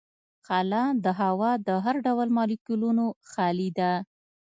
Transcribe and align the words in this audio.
خلا 0.47 0.83
د 1.05 1.07
هوا 1.19 1.51
له 1.67 1.75
هر 1.85 1.95
ډول 2.05 2.27
مالیکولونو 2.37 3.05
خالي 3.31 3.69
ده. 3.79 3.93